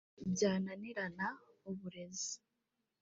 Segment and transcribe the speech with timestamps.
[0.31, 1.27] byananirana[…]
[1.69, 2.33] uburezi